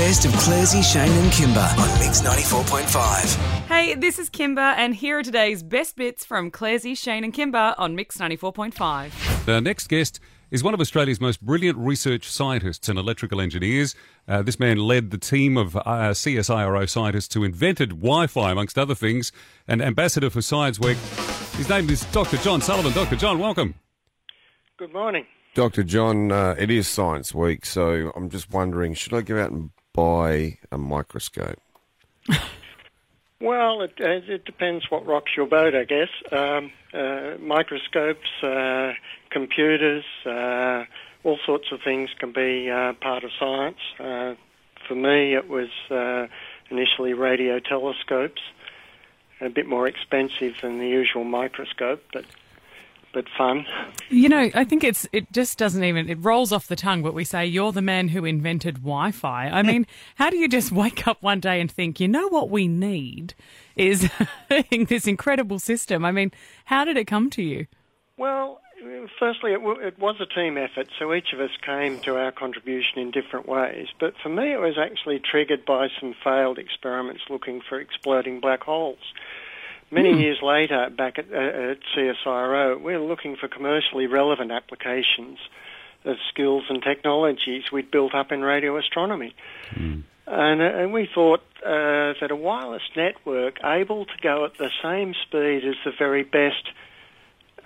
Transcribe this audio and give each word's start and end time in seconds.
best 0.00 0.24
of 0.24 0.30
Clairsy, 0.30 0.82
Shane, 0.82 1.12
and 1.12 1.30
Kymba 1.30 1.76
on 1.76 1.98
Mix 1.98 2.22
94.5. 2.22 3.66
Hey, 3.66 3.94
this 3.94 4.18
is 4.18 4.30
Kymba, 4.30 4.74
and 4.78 4.94
here 4.94 5.18
are 5.18 5.22
today's 5.22 5.62
best 5.62 5.94
bits 5.94 6.24
from 6.24 6.50
Clairsy, 6.50 6.96
Shane, 6.96 7.22
and 7.22 7.34
Kymba 7.34 7.74
on 7.76 7.94
Mix 7.94 8.16
94.5. 8.16 9.44
The 9.44 9.60
next 9.60 9.88
guest 9.88 10.18
is 10.50 10.64
one 10.64 10.72
of 10.72 10.80
Australia's 10.80 11.20
most 11.20 11.44
brilliant 11.44 11.76
research 11.76 12.26
scientists 12.30 12.88
and 12.88 12.98
electrical 12.98 13.42
engineers. 13.42 13.94
Uh, 14.26 14.40
this 14.40 14.58
man 14.58 14.78
led 14.78 15.10
the 15.10 15.18
team 15.18 15.58
of 15.58 15.76
uh, 15.76 15.82
CSIRO 15.82 16.88
scientists 16.88 17.34
who 17.34 17.44
invented 17.44 17.90
Wi 17.90 18.26
Fi, 18.26 18.52
amongst 18.52 18.78
other 18.78 18.94
things, 18.94 19.32
and 19.68 19.82
ambassador 19.82 20.30
for 20.30 20.40
Science 20.40 20.80
Week. 20.80 20.96
His 21.58 21.68
name 21.68 21.90
is 21.90 22.06
Dr. 22.06 22.38
John 22.38 22.62
Sullivan. 22.62 22.94
Dr. 22.94 23.16
John, 23.16 23.38
welcome. 23.38 23.74
Good 24.78 24.94
morning. 24.94 25.26
Dr. 25.54 25.82
John, 25.82 26.32
uh, 26.32 26.54
it 26.58 26.70
is 26.70 26.88
Science 26.88 27.34
Week, 27.34 27.66
so 27.66 28.12
I'm 28.16 28.30
just 28.30 28.50
wondering 28.50 28.94
should 28.94 29.12
I 29.12 29.20
go 29.20 29.38
out 29.38 29.50
and 29.50 29.68
buy 29.92 30.58
a 30.70 30.78
microscope? 30.78 31.60
Well, 33.40 33.80
it, 33.80 33.94
it 33.96 34.44
depends 34.44 34.90
what 34.90 35.06
rocks 35.06 35.32
your 35.34 35.46
boat, 35.46 35.74
I 35.74 35.84
guess. 35.84 36.10
Um, 36.30 36.72
uh, 36.92 37.38
microscopes, 37.40 38.28
uh, 38.42 38.92
computers, 39.30 40.04
uh, 40.26 40.84
all 41.24 41.38
sorts 41.46 41.72
of 41.72 41.80
things 41.82 42.10
can 42.18 42.32
be 42.32 42.70
uh, 42.70 42.92
part 43.00 43.24
of 43.24 43.30
science. 43.38 43.78
Uh, 43.98 44.34
for 44.86 44.94
me, 44.94 45.34
it 45.34 45.48
was 45.48 45.70
uh, 45.90 46.26
initially 46.70 47.14
radio 47.14 47.60
telescopes, 47.60 48.42
a 49.40 49.48
bit 49.48 49.66
more 49.66 49.86
expensive 49.86 50.56
than 50.60 50.78
the 50.78 50.88
usual 50.88 51.24
microscope, 51.24 52.02
but 52.12 52.26
but 53.12 53.26
fun. 53.36 53.66
You 54.08 54.28
know, 54.28 54.50
I 54.54 54.64
think 54.64 54.84
it's 54.84 55.06
it 55.12 55.30
just 55.32 55.58
doesn't 55.58 55.82
even 55.82 56.08
it 56.08 56.18
rolls 56.20 56.52
off 56.52 56.66
the 56.66 56.76
tongue. 56.76 57.02
But 57.02 57.14
we 57.14 57.24
say 57.24 57.46
you're 57.46 57.72
the 57.72 57.82
man 57.82 58.08
who 58.08 58.24
invented 58.24 58.76
Wi-Fi. 58.76 59.48
I 59.48 59.62
mean, 59.62 59.86
how 60.16 60.30
do 60.30 60.36
you 60.36 60.48
just 60.48 60.72
wake 60.72 61.06
up 61.06 61.22
one 61.22 61.40
day 61.40 61.60
and 61.60 61.70
think, 61.70 62.00
you 62.00 62.08
know, 62.08 62.28
what 62.28 62.50
we 62.50 62.68
need 62.68 63.34
is 63.76 64.10
this 64.70 65.06
incredible 65.06 65.58
system? 65.58 66.04
I 66.04 66.12
mean, 66.12 66.32
how 66.66 66.84
did 66.84 66.96
it 66.96 67.06
come 67.06 67.30
to 67.30 67.42
you? 67.42 67.66
Well, 68.16 68.60
firstly, 69.18 69.52
it, 69.52 69.58
w- 69.60 69.80
it 69.80 69.98
was 69.98 70.16
a 70.20 70.26
team 70.26 70.56
effort, 70.56 70.88
so 70.98 71.14
each 71.14 71.32
of 71.32 71.40
us 71.40 71.50
came 71.64 72.00
to 72.00 72.16
our 72.16 72.32
contribution 72.32 72.98
in 72.98 73.10
different 73.10 73.48
ways. 73.48 73.88
But 73.98 74.14
for 74.22 74.28
me, 74.28 74.52
it 74.52 74.60
was 74.60 74.76
actually 74.78 75.20
triggered 75.20 75.64
by 75.64 75.88
some 76.00 76.14
failed 76.22 76.58
experiments 76.58 77.22
looking 77.28 77.60
for 77.66 77.80
exploding 77.80 78.40
black 78.40 78.62
holes. 78.62 78.98
Many 79.90 80.20
years 80.22 80.38
later, 80.42 80.88
back 80.96 81.18
at, 81.18 81.26
uh, 81.32 81.72
at 81.72 81.78
CSIRO, 81.96 82.80
we 82.80 82.96
were 82.96 83.04
looking 83.04 83.36
for 83.36 83.48
commercially 83.48 84.06
relevant 84.06 84.52
applications 84.52 85.38
of 86.04 86.16
skills 86.32 86.64
and 86.68 86.82
technologies 86.82 87.64
we'd 87.72 87.90
built 87.90 88.14
up 88.14 88.30
in 88.32 88.40
radio 88.40 88.78
astronomy. 88.78 89.34
And, 90.26 90.62
uh, 90.62 90.64
and 90.64 90.92
we 90.92 91.08
thought 91.12 91.40
uh, 91.64 92.14
that 92.20 92.28
a 92.30 92.36
wireless 92.36 92.82
network 92.96 93.56
able 93.64 94.04
to 94.04 94.12
go 94.22 94.44
at 94.44 94.56
the 94.58 94.70
same 94.82 95.14
speed 95.26 95.66
as 95.66 95.74
the 95.84 95.92
very 95.98 96.22
best 96.22 96.70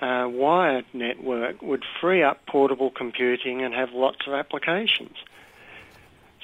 uh, 0.01 0.27
wired 0.29 0.87
network 0.93 1.61
would 1.63 1.85
free 2.01 2.23
up 2.23 2.47
portable 2.47 2.91
computing 2.91 3.63
and 3.63 3.75
have 3.75 3.91
lots 3.93 4.27
of 4.27 4.33
applications. 4.33 5.17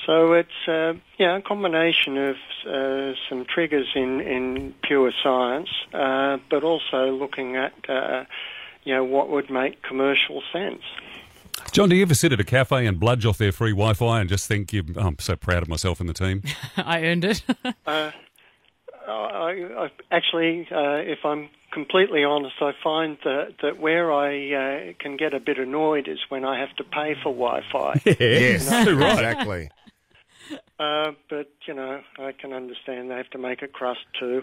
So 0.06 0.32
it's 0.32 0.68
uh, 0.68 0.94
yeah 1.18 1.36
a 1.36 1.42
combination 1.42 2.16
of 2.16 2.36
uh, 2.66 3.12
some 3.28 3.44
triggers 3.44 3.88
in, 3.94 4.20
in 4.20 4.74
pure 4.82 5.12
science, 5.22 5.68
uh, 5.92 6.38
but 6.50 6.64
also 6.64 7.10
looking 7.10 7.56
at 7.56 7.72
uh, 7.88 8.24
you 8.84 8.94
know 8.94 9.04
what 9.04 9.28
would 9.28 9.50
make 9.50 9.82
commercial 9.82 10.42
sense. 10.52 10.82
John, 11.72 11.88
do 11.88 11.96
you 11.96 12.02
ever 12.02 12.14
sit 12.14 12.32
at 12.32 12.40
a 12.40 12.44
cafe 12.44 12.86
and 12.86 12.98
bludge 12.98 13.26
off 13.26 13.38
their 13.38 13.52
free 13.52 13.72
Wi 13.72 13.92
Fi 13.92 14.20
and 14.20 14.28
just 14.28 14.48
think, 14.48 14.72
you, 14.72 14.82
oh, 14.96 15.08
I'm 15.08 15.18
so 15.18 15.36
proud 15.36 15.62
of 15.62 15.68
myself 15.68 16.00
and 16.00 16.08
the 16.08 16.14
team? 16.14 16.42
I 16.76 17.02
earned 17.04 17.24
it. 17.24 17.42
Uh, 19.06 19.12
I, 19.12 19.86
I 19.86 19.90
actually, 20.12 20.68
uh, 20.70 20.98
if 20.98 21.24
I'm 21.24 21.48
completely 21.72 22.22
honest, 22.22 22.54
I 22.60 22.72
find 22.82 23.18
that, 23.24 23.54
that 23.62 23.80
where 23.80 24.12
I 24.12 24.52
uh, 24.52 24.92
can 25.00 25.16
get 25.16 25.34
a 25.34 25.40
bit 25.40 25.58
annoyed 25.58 26.06
is 26.06 26.18
when 26.28 26.44
I 26.44 26.60
have 26.60 26.74
to 26.76 26.84
pay 26.84 27.14
for 27.14 27.32
Wi-Fi. 27.32 28.02
Yes, 28.20 28.70
right. 28.70 28.88
exactly. 28.88 29.70
Uh, 30.80 31.12
but 31.28 31.50
you 31.66 31.74
know, 31.74 32.00
I 32.18 32.32
can 32.32 32.52
understand 32.52 33.10
they 33.10 33.16
have 33.16 33.30
to 33.30 33.38
make 33.38 33.60
a 33.62 33.68
crust 33.68 34.00
too. 34.18 34.42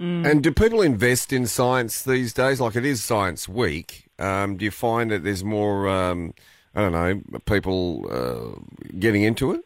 And 0.00 0.44
do 0.44 0.52
people 0.52 0.80
invest 0.80 1.32
in 1.32 1.48
science 1.48 2.02
these 2.04 2.32
days? 2.32 2.60
Like 2.60 2.76
it 2.76 2.84
is 2.84 3.02
Science 3.02 3.48
Week. 3.48 4.08
Um, 4.20 4.56
do 4.56 4.64
you 4.64 4.70
find 4.70 5.10
that 5.10 5.24
there's 5.24 5.42
more, 5.42 5.88
um, 5.88 6.34
I 6.76 6.82
don't 6.82 6.92
know, 6.92 7.40
people 7.46 8.06
uh, 8.08 8.90
getting 9.00 9.22
into 9.22 9.52
it? 9.52 9.64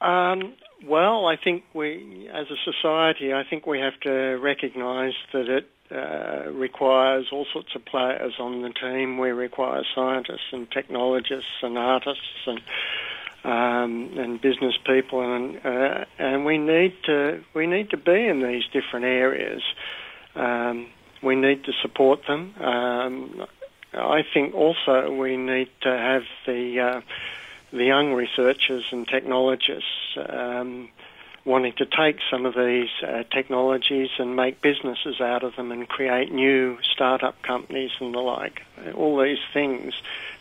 Um, 0.00 0.54
well, 0.86 1.26
I 1.26 1.36
think 1.36 1.64
we, 1.74 2.30
as 2.32 2.46
a 2.50 2.56
society, 2.72 3.34
I 3.34 3.44
think 3.44 3.66
we 3.66 3.80
have 3.80 4.00
to 4.04 4.38
recognise 4.38 5.14
that 5.34 5.48
it 5.50 5.68
uh, 5.90 6.50
requires 6.50 7.26
all 7.32 7.46
sorts 7.52 7.74
of 7.74 7.84
players 7.84 8.34
on 8.38 8.62
the 8.62 8.70
team. 8.70 9.18
We 9.18 9.30
require 9.30 9.82
scientists 9.94 10.52
and 10.52 10.70
technologists 10.70 11.62
and 11.62 11.76
artists 11.76 12.46
and 12.46 12.62
um, 13.48 14.10
and 14.18 14.40
business 14.40 14.76
people, 14.84 15.22
and 15.34 15.64
uh, 15.64 16.04
and 16.18 16.44
we 16.44 16.58
need 16.58 16.94
to 17.04 17.42
we 17.54 17.66
need 17.66 17.90
to 17.90 17.96
be 17.96 18.26
in 18.26 18.42
these 18.42 18.64
different 18.72 19.06
areas. 19.06 19.62
Um, 20.34 20.88
we 21.22 21.34
need 21.34 21.64
to 21.64 21.72
support 21.80 22.20
them. 22.26 22.54
Um, 22.60 23.46
I 23.94 24.22
think 24.34 24.54
also 24.54 25.10
we 25.10 25.36
need 25.36 25.70
to 25.80 25.88
have 25.88 26.24
the 26.46 26.80
uh, 26.80 27.00
the 27.72 27.84
young 27.84 28.12
researchers 28.12 28.84
and 28.92 29.08
technologists 29.08 30.16
um, 30.28 30.90
wanting 31.44 31.72
to 31.74 31.86
take 31.86 32.18
some 32.30 32.46
of 32.46 32.54
these 32.54 32.90
uh, 33.02 33.22
technologies 33.32 34.10
and 34.18 34.36
make 34.36 34.60
businesses 34.60 35.20
out 35.20 35.42
of 35.42 35.56
them 35.56 35.72
and 35.72 35.88
create 35.88 36.30
new 36.32 36.78
startup 36.82 37.40
companies 37.42 37.90
and 38.00 38.14
the 38.14 38.18
like. 38.18 38.62
All 38.94 39.20
these 39.22 39.38
things 39.52 39.94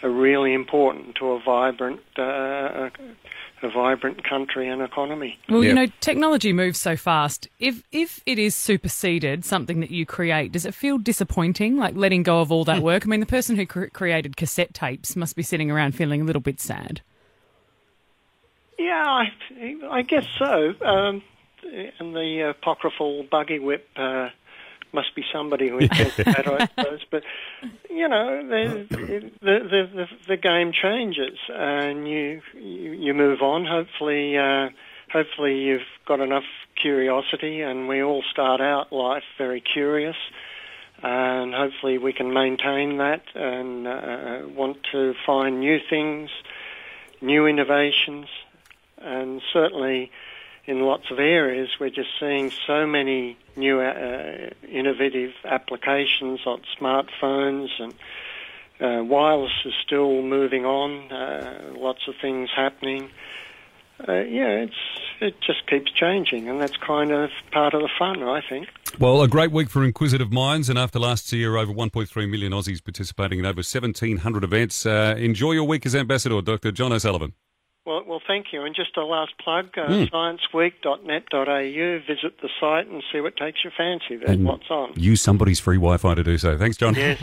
are 0.04 0.10
really 0.10 0.54
important 0.54 1.16
to 1.16 1.32
a 1.32 1.40
vibrant, 1.40 2.02
uh, 2.18 2.90
a 3.62 3.70
vibrant 3.70 4.24
country 4.24 4.68
and 4.68 4.82
economy. 4.82 5.40
Well, 5.50 5.64
you 5.64 5.74
know, 5.74 5.88
technology 6.02 6.54
moves 6.54 6.80
so 6.80 6.96
fast. 6.96 7.48
If 7.60 7.84
if 7.92 8.22
it 8.26 8.38
is 8.38 8.56
superseded 8.56 9.46
something 9.46 9.80
that 9.80 9.92
you 9.92 10.06
create, 10.06 10.52
does 10.52 10.66
it 10.66 10.74
feel 10.74 10.98
disappointing? 10.98 11.78
Like 11.78 11.96
letting 11.96 12.24
go 12.24 12.42
of 12.42 12.52
all 12.52 12.66
that 12.66 12.82
work. 12.82 13.06
I 13.06 13.10
mean, 13.10 13.20
the 13.20 13.26
person 13.26 13.56
who 13.56 13.66
cr- 13.66 13.86
created 13.86 14.38
cassette 14.38 14.74
tapes 14.74 15.16
must 15.16 15.36
be 15.36 15.44
sitting 15.44 15.72
around 15.72 15.94
feeling 15.94 16.22
a 16.22 16.26
little 16.26 16.42
bit 16.42 16.60
sad. 16.60 17.02
Yeah, 18.78 19.04
I, 19.06 19.32
I 19.90 20.02
guess 20.04 20.28
so. 20.38 20.74
Um, 20.86 21.24
and 21.64 22.16
the 22.16 22.54
apocryphal 22.58 23.24
buggy 23.30 23.60
whip 23.60 23.88
uh, 23.96 24.30
must 24.94 25.16
be 25.16 25.24
somebody 25.34 25.70
who 25.70 25.78
invented 25.80 26.26
that, 26.26 26.48
I 26.48 26.68
suppose. 26.68 27.06
But 27.10 27.24
you 27.90 28.08
know, 28.08 28.48
the 28.48 28.88
the, 28.90 29.32
the 29.42 29.90
the 29.94 30.08
the 30.28 30.38
game 30.38 30.72
changes, 30.72 31.38
and 31.50 32.08
you 32.08 32.42
you, 32.56 32.92
you 32.94 33.14
move 33.14 33.42
on. 33.42 33.66
Hopefully, 33.66 34.38
uh, 34.38 34.70
hopefully 35.12 35.60
you've 35.60 35.82
got 36.08 36.20
enough 36.20 36.46
curiosity, 36.76 37.62
and 37.62 37.88
we 37.88 38.02
all 38.04 38.24
start 38.32 38.62
out 38.62 38.92
life 38.92 39.24
very 39.38 39.62
curious. 39.62 40.18
And 41.04 41.54
hopefully 41.54 42.00
we 42.00 42.12
can 42.12 42.34
maintain 42.34 42.98
that 42.98 43.22
and 43.36 43.88
uh, 43.88 44.48
want 44.50 44.78
to 44.94 45.14
find 45.28 45.60
new 45.60 45.78
things, 45.88 46.32
new 47.22 47.46
innovations, 47.46 48.26
and 49.02 49.42
certainly 49.54 50.12
in 50.66 50.82
lots 50.82 51.10
of 51.12 51.20
areas 51.20 51.70
we're 51.80 51.90
just 51.90 52.10
seeing 52.20 52.52
so 52.66 52.86
many 52.86 53.38
new 53.56 53.80
uh, 53.80 54.50
innovative 54.70 55.34
applications 55.46 56.42
on 56.46 56.62
smartphones 56.80 57.70
and 57.80 57.94
uh, 58.80 59.04
wireless 59.04 59.52
is 59.66 59.74
still 59.84 60.22
moving 60.22 60.66
on, 60.66 61.12
uh, 61.12 61.74
lots 61.76 62.08
of 62.08 62.16
things 62.22 62.50
happening. 62.56 63.10
Uh, 64.08 64.14
yeah, 64.14 64.50
it's 64.50 64.76
it 65.20 65.42
just 65.42 65.66
keeps 65.66 65.92
changing, 65.92 66.48
and 66.48 66.62
that's 66.62 66.78
kind 66.78 67.12
of 67.12 67.32
part 67.52 67.74
of 67.74 67.82
the 67.82 67.90
fun, 67.98 68.22
I 68.22 68.42
think. 68.48 68.68
Well, 69.00 69.24
a 69.24 69.28
great 69.28 69.52
week 69.52 69.72
for 69.72 69.84
inquisitive 69.84 70.32
minds, 70.32 70.70
and 70.70 70.78
after 70.78 71.00
last 71.00 71.34
year, 71.34 71.58
over 71.58 71.74
1.3 71.74 72.30
million 72.30 72.52
Aussies 72.52 72.84
participating 72.84 73.40
in 73.40 73.46
over 73.46 73.58
1,700 73.58 74.44
events. 74.44 74.86
Uh, 74.86 75.16
enjoy 75.18 75.54
your 75.54 75.64
week 75.64 75.88
as 75.88 75.96
ambassador, 75.96 76.40
Dr. 76.44 76.72
John 76.72 76.94
O'Sullivan. 76.94 77.34
Well, 77.88 78.04
well, 78.06 78.22
thank 78.28 78.48
you. 78.52 78.64
And 78.66 78.76
just 78.76 78.98
a 78.98 79.06
last 79.06 79.32
plug: 79.42 79.70
uh, 79.78 79.88
Mm. 79.88 80.10
scienceweek.net.au. 80.12 82.00
Visit 82.06 82.42
the 82.42 82.50
site 82.60 82.86
and 82.88 83.02
see 83.14 83.22
what 83.22 83.38
takes 83.38 83.64
your 83.64 83.72
fancy. 83.78 84.18
There's 84.18 84.30
And 84.32 84.44
lots 84.44 84.70
on. 84.70 84.92
Use 84.98 85.22
somebody's 85.22 85.62
free 85.62 85.78
Wi-Fi 85.78 86.16
to 86.16 86.24
do 86.24 86.38
so. 86.38 86.58
Thanks, 86.58 86.76
John. 86.76 86.96
Yes. 86.96 87.18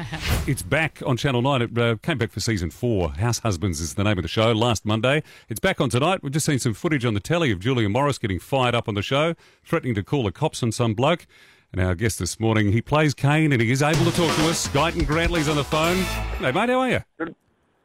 It's 0.49 0.63
back 0.63 1.03
on 1.05 1.17
Channel 1.19 1.43
9. 1.43 1.63
It 1.63 1.79
uh, 1.79 1.97
came 2.03 2.17
back 2.19 2.31
for 2.31 2.41
season 2.41 2.71
four. 2.71 3.11
House 3.11 3.41
Husbands 3.41 3.79
is 3.81 3.95
the 3.95 4.05
name 4.05 4.19
of 4.19 4.23
the 4.23 4.29
show 4.29 4.53
last 4.53 4.85
Monday. 4.87 5.23
It's 5.51 5.61
back 5.61 5.81
on 5.83 5.91
tonight. 5.91 6.23
We've 6.23 6.33
just 6.33 6.47
seen 6.47 6.59
some 6.59 6.73
footage 6.75 7.05
on 7.05 7.13
the 7.15 7.21
telly 7.21 7.51
of 7.51 7.61
Julia 7.61 7.89
Morris 7.91 8.17
getting 8.19 8.39
fired 8.39 8.75
up 8.75 8.89
on 8.89 8.95
the 8.95 9.03
show, 9.03 9.35
threatening 9.65 9.95
to 9.97 10.03
call 10.03 10.25
the 10.25 10.33
cops 10.33 10.63
on 10.63 10.73
some 10.73 10.95
bloke. 10.95 11.27
And 11.73 11.81
our 11.83 11.95
guest 11.95 12.19
this 12.19 12.41
morning, 12.41 12.73
he 12.73 12.81
plays 12.81 13.13
Kane 13.15 13.53
and 13.53 13.61
he 13.61 13.71
is 13.71 13.83
able 13.83 14.05
to 14.05 14.17
talk 14.17 14.35
to 14.37 14.49
us. 14.49 14.67
Gyton 14.69 15.07
Grantley's 15.07 15.49
on 15.49 15.57
the 15.57 15.65
phone. 15.65 15.97
Hey, 16.39 16.53
mate, 16.53 16.71
how 16.71 16.81
are 16.81 16.89
you? 16.91 17.35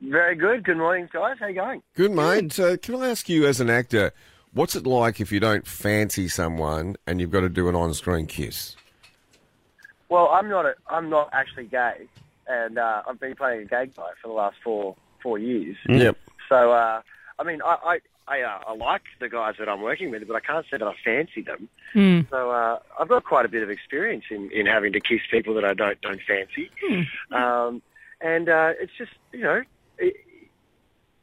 Very 0.02 0.36
good. 0.36 0.64
Good 0.64 0.78
morning, 0.78 1.10
guys. 1.12 1.38
How 1.40 1.48
you 1.48 1.56
going? 1.56 1.82
Good, 1.96 2.12
mate. 2.12 2.58
Uh, 2.58 2.78
can 2.78 2.96
I 2.96 3.10
ask 3.10 3.28
you, 3.28 3.46
as 3.46 3.60
an 3.60 3.70
actor, 3.70 4.14
what's 4.54 4.76
it 4.76 4.88
like 4.88 5.20
if 5.20 5.30
you 5.32 5.42
don't 5.42 5.68
fancy 5.68 6.30
someone 6.30 6.96
and 7.06 7.20
you've 7.20 7.32
got 7.32 7.42
to 7.42 7.50
do 7.50 7.68
an 7.68 7.76
on-screen 7.76 8.26
kiss? 8.26 8.78
Well, 10.08 10.30
I'm 10.30 10.50
not. 10.50 10.66
A, 10.66 10.76
I'm 10.90 11.10
not 11.10 11.30
actually 11.34 11.66
gay, 11.66 12.08
and 12.48 12.78
uh, 12.78 13.04
I've 13.08 13.20
been 13.20 13.36
playing 13.36 13.62
a 13.64 13.66
gay 13.66 13.88
guy 13.88 14.10
for 14.22 14.30
the 14.30 14.34
last 14.34 14.56
four 14.64 14.96
four 15.22 15.38
years. 15.38 15.76
Yep. 15.88 16.18
So, 16.48 16.72
uh, 16.72 17.02
I 17.38 17.44
mean, 17.44 17.62
I 17.62 18.00
I, 18.28 18.34
I, 18.34 18.42
uh, 18.42 18.60
I 18.70 18.76
like 18.76 19.04
the 19.20 19.28
guys 19.28 19.56
that 19.60 19.68
I'm 19.68 19.82
working 19.82 20.12
with, 20.12 20.26
but 20.28 20.36
I 20.36 20.40
can't 20.40 20.66
say 20.72 20.78
that 20.78 20.88
I 20.88 20.94
fancy 21.04 21.42
them. 21.42 21.68
So, 22.32 22.52
uh, 22.52 22.80
I've 23.00 23.10
got 23.10 23.26
quite 23.26 23.46
a 23.46 23.50
bit 23.50 23.64
of 23.64 23.70
experience 23.70 24.26
in, 24.32 24.50
in 24.52 24.66
having 24.66 24.94
to 24.94 25.00
kiss 25.02 25.20
people 25.30 25.54
that 25.56 25.66
I 25.66 25.74
don't 25.74 26.00
don't 26.02 26.22
fancy, 26.26 26.72
um, 27.34 27.82
and 28.22 28.48
uh, 28.48 28.72
it's 28.80 28.94
just 28.98 29.12
you 29.34 29.42
know. 29.42 29.62
It, 30.00 30.16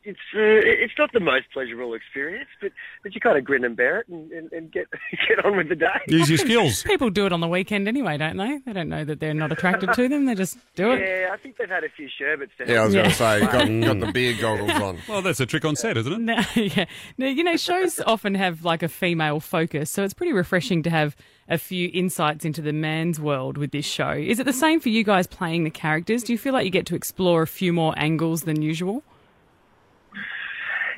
it's 0.06 0.18
uh, 0.34 0.38
it's 0.38 0.92
not 0.98 1.12
the 1.12 1.20
most 1.20 1.46
pleasurable 1.52 1.92
experience, 1.94 2.48
but, 2.60 2.72
but 3.02 3.14
you 3.14 3.20
kind 3.20 3.36
of 3.36 3.44
grin 3.44 3.64
and 3.64 3.76
bear 3.76 4.00
it 4.00 4.08
and, 4.08 4.30
and, 4.32 4.52
and 4.52 4.72
get 4.72 4.86
get 5.28 5.44
on 5.44 5.56
with 5.56 5.68
the 5.68 5.74
day. 5.74 5.86
Use 6.08 6.28
your 6.30 6.38
skills. 6.38 6.82
People 6.84 7.10
do 7.10 7.26
it 7.26 7.32
on 7.32 7.40
the 7.40 7.48
weekend 7.48 7.88
anyway, 7.88 8.16
don't 8.16 8.36
they? 8.36 8.58
They 8.64 8.72
don't 8.72 8.88
know 8.88 9.04
that 9.04 9.20
they're 9.20 9.34
not 9.34 9.52
attracted 9.52 9.92
to 9.94 10.08
them. 10.08 10.24
They 10.26 10.34
just 10.34 10.56
do 10.76 10.92
it. 10.92 11.00
Yeah, 11.00 11.30
I 11.32 11.36
think 11.36 11.56
they've 11.58 11.68
had 11.68 11.84
a 11.84 11.88
few 11.88 12.08
sherbets. 12.18 12.52
To 12.58 12.72
Yeah, 12.72 12.82
I 12.82 12.84
was 12.86 12.94
help. 12.94 13.04
going 13.04 13.10
to 13.10 13.16
say, 13.16 13.84
got, 13.84 14.00
got 14.00 14.06
the 14.06 14.12
beer 14.12 14.34
goggles 14.40 14.70
on. 14.70 14.98
Well, 15.08 15.22
that's 15.22 15.40
a 15.40 15.46
trick 15.46 15.64
on 15.64 15.76
set, 15.76 15.96
isn't 15.96 16.12
it? 16.12 16.20
No, 16.20 16.42
yeah. 16.62 16.84
No, 17.18 17.26
you 17.26 17.44
know, 17.44 17.56
shows 17.56 18.00
often 18.06 18.34
have 18.36 18.64
like 18.64 18.82
a 18.82 18.88
female 18.88 19.40
focus, 19.40 19.90
so 19.90 20.04
it's 20.04 20.14
pretty 20.14 20.32
refreshing 20.32 20.82
to 20.84 20.90
have 20.90 21.16
a 21.48 21.58
few 21.58 21.90
insights 21.92 22.44
into 22.44 22.60
the 22.62 22.72
man's 22.72 23.20
world 23.20 23.56
with 23.58 23.70
this 23.72 23.84
show. 23.84 24.10
Is 24.12 24.38
it 24.40 24.44
the 24.44 24.52
same 24.52 24.80
for 24.80 24.88
you 24.88 25.04
guys 25.04 25.26
playing 25.26 25.64
the 25.64 25.70
characters? 25.70 26.22
Do 26.24 26.32
you 26.32 26.38
feel 26.38 26.52
like 26.52 26.64
you 26.64 26.70
get 26.70 26.86
to 26.86 26.96
explore 26.96 27.42
a 27.42 27.46
few 27.46 27.72
more 27.72 27.94
angles 27.96 28.42
than 28.42 28.62
usual? 28.62 29.02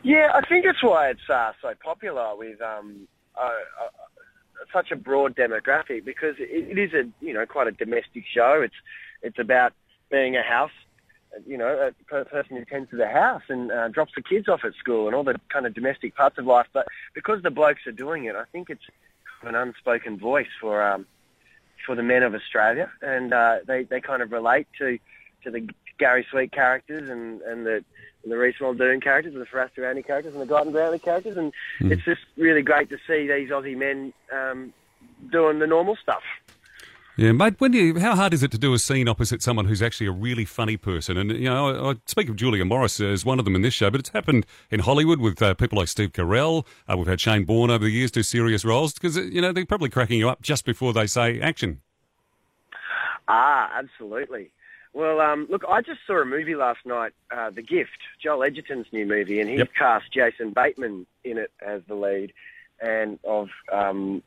Yeah, 0.03 0.31
I 0.35 0.47
think 0.47 0.65
that's 0.65 0.83
why 0.83 1.11
it's 1.11 1.29
uh, 1.29 1.53
so 1.61 1.75
popular 1.83 2.37
with 2.37 2.61
um, 2.63 3.09
uh, 3.37 3.49
uh, 3.49 3.89
such 4.73 4.91
a 4.91 4.97
broad 4.97 5.37
demographic 5.37 6.05
because 6.05 6.37
it, 6.39 6.49
it 6.71 6.79
is 6.79 6.93
a 6.93 7.09
you 7.25 7.33
know 7.33 7.47
quite 7.47 7.67
a 7.67 7.73
domestic 7.73 8.25
show. 8.33 8.61
It's 8.63 8.75
it's 9.23 9.39
about 9.39 9.73
being 10.11 10.37
a 10.37 10.43
house, 10.43 10.71
you 11.47 11.59
know, 11.59 11.91
a 12.11 12.25
person 12.25 12.57
who 12.57 12.65
tends 12.65 12.91
to 12.91 12.97
the 12.97 13.09
house 13.09 13.43
and 13.49 13.71
uh, 13.71 13.89
drops 13.89 14.13
the 14.15 14.23
kids 14.23 14.49
off 14.49 14.65
at 14.65 14.75
school 14.75 15.07
and 15.07 15.15
all 15.15 15.25
the 15.25 15.39
kind 15.49 15.67
of 15.67 15.75
domestic 15.75 16.15
parts 16.15 16.39
of 16.39 16.47
life. 16.47 16.67
But 16.73 16.87
because 17.15 17.43
the 17.43 17.51
blokes 17.51 17.87
are 17.87 17.93
doing 17.93 18.25
it, 18.25 18.37
I 18.37 18.45
think 18.53 18.71
it's 18.71 18.85
an 19.43 19.55
unspoken 19.55 20.19
voice 20.19 20.49
for 20.61 20.83
um, 20.83 21.07
for 21.85 21.95
the 21.95 22.03
men 22.03 22.23
of 22.23 22.35
Australia, 22.35 22.91
and 23.03 23.33
uh, 23.33 23.59
they 23.67 23.85
they 23.85 24.01
kind 24.01 24.23
of 24.23 24.33
relate 24.33 24.67
to 24.79 24.99
to 25.45 25.51
the 25.51 25.69
Gary 25.99 26.27
Sweet 26.31 26.53
characters 26.53 27.09
and 27.11 27.41
and 27.43 27.67
the 27.67 27.85
and 28.29 28.33
the 28.35 28.39
Rhys 28.39 28.57
Muldoon 28.61 29.01
characters 29.01 29.33
and 29.33 29.41
the 29.41 29.47
Firass 29.47 29.71
Dirani 29.75 30.07
characters 30.07 30.35
and 30.35 30.43
the 30.43 30.47
Gordon 30.47 30.71
Brownlee 30.71 30.99
characters, 30.99 31.39
and 31.39 31.51
it's 31.81 32.05
just 32.05 32.21
really 32.37 32.61
great 32.61 32.91
to 32.91 32.99
see 33.07 33.27
these 33.27 33.49
Aussie 33.49 33.77
men 33.77 34.13
um, 34.31 34.75
doing 35.33 35.61
the 35.61 35.67
normal 35.67 35.97
stuff. 35.97 36.23
Yeah, 37.17 37.33
mate. 37.33 37.55
When 37.59 37.71
do 37.71 37.79
you, 37.79 37.99
how 37.99 38.15
hard 38.15 38.35
is 38.35 38.43
it 38.43 38.51
to 38.51 38.59
do 38.59 38.75
a 38.75 38.79
scene 38.79 39.09
opposite 39.09 39.43
someone 39.43 39.65
who's 39.65 39.81
actually 39.81 40.09
a 40.09 40.13
really 40.13 40.45
funny 40.45 40.77
person? 40.77 41.17
And 41.17 41.33
you 41.33 41.49
know, 41.49 41.89
I, 41.89 41.91
I 41.93 41.95
speak 42.05 42.29
of 42.29 42.37
Julia 42.37 42.67
Morris 42.67 43.01
as 43.01 43.25
one 43.25 43.39
of 43.39 43.47
them 43.47 43.57
in 43.57 43.63
this 43.63 43.73
show, 43.73 43.91
but 43.91 43.99
it's 43.99 44.11
happened 44.11 44.45
in 44.71 44.81
Hollywood 44.81 45.21
with 45.21 45.41
uh, 45.41 45.55
people 45.55 45.79
like 45.79 45.89
Steve 45.89 46.13
Carell. 46.13 46.67
Uh, 46.87 46.99
we've 46.99 47.07
had 47.07 47.21
Shane 47.21 47.45
Bourne 47.45 47.71
over 47.71 47.85
the 47.85 47.91
years 47.91 48.11
do 48.11 48.23
serious 48.23 48.63
roles 48.63 48.93
because 48.93 49.17
you 49.17 49.41
know 49.41 49.53
they're 49.53 49.65
probably 49.65 49.89
cracking 49.89 50.19
you 50.19 50.29
up 50.29 50.43
just 50.43 50.67
before 50.67 50.93
they 50.93 51.07
say 51.07 51.41
action. 51.41 51.81
Ah, 53.27 53.71
absolutely. 53.75 54.53
Well, 54.93 55.21
um, 55.21 55.47
look, 55.51 55.65
I 55.69 55.81
just 55.83 56.01
saw 56.07 56.21
a 56.21 56.25
movie 56.25 56.55
last 56.55 56.81
night, 56.85 57.13
uh, 57.31 57.51
The 57.51 57.63
Gift, 57.63 57.99
Joel 58.23 58.43
Edgerton's 58.45 58.87
new 58.93 59.07
movie, 59.07 59.41
and 59.41 59.49
he's 59.49 59.59
Yep. 59.59 59.75
cast 59.79 60.13
Jason 60.13 60.51
Bateman 60.51 61.07
in 61.25 61.39
it 61.39 61.53
as 61.65 61.83
the 61.87 61.95
lead, 61.95 62.33
and 62.81 63.19
of 63.25 63.49
um, 63.71 64.23